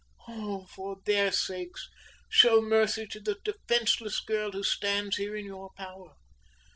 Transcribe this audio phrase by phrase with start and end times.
[0.27, 0.63] Oh!
[0.65, 1.87] for their sakes,
[2.27, 6.15] show mercy to the defenseless girl who stands here in your power!